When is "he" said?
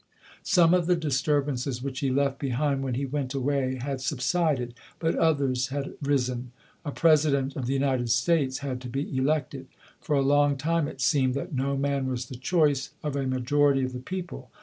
1.99-2.09, 2.95-3.05